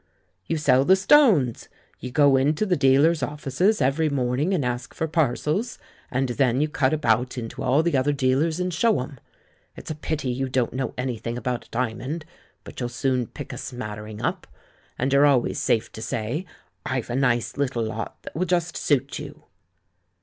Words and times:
You 0.47 0.57
sell 0.57 0.83
the 0.83 0.95
stones! 0.95 1.69
You 1.99 2.09
go 2.09 2.35
into 2.35 2.65
the 2.65 2.75
dealers' 2.75 3.21
offices 3.21 3.81
every 3.83 4.09
morning 4.09 4.51
and 4.51 4.65
ask 4.65 4.95
for 4.95 5.07
parcels. 5.07 5.77
THE 5.77 5.81
LAURELS 5.83 6.07
AND 6.09 6.27
THE 6.27 6.31
LADY 6.31 6.31
85 6.31 6.31
and 6.31 6.37
then 6.55 6.61
you 6.61 6.67
cut 6.69 6.93
about 6.93 7.37
into 7.37 7.61
all 7.61 7.83
the 7.83 7.95
other 7.95 8.11
dealers* 8.11 8.59
and 8.59 8.73
show 8.73 8.99
'em. 8.99 9.19
It's 9.77 9.91
a 9.91 9.95
pity 9.95 10.31
you 10.31 10.49
don't 10.49 10.73
know 10.73 10.95
any« 10.97 11.17
thing 11.19 11.37
about 11.37 11.67
a 11.67 11.69
diamond, 11.69 12.25
but 12.63 12.79
you'll 12.79 12.89
soon 12.89 13.27
pick 13.27 13.53
a 13.53 13.59
smattering 13.59 14.23
up. 14.23 14.47
And 14.97 15.13
you're 15.13 15.27
always 15.27 15.59
safe 15.59 15.91
to 15.91 16.01
say 16.01 16.47
'I've 16.83 17.11
a 17.11 17.15
nice 17.15 17.57
little 17.57 17.83
lot 17.83 18.23
that 18.23 18.33
will 18.33 18.45
just 18.47 18.75
suit 18.75 19.19
you.' 19.19 19.43